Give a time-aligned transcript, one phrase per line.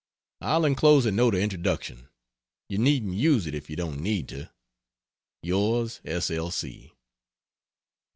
[0.41, 2.09] I'll enclose a note of introduction
[2.67, 4.49] you needn't use it if you don't need to.
[5.43, 6.31] Yours S.
[6.31, 6.51] L.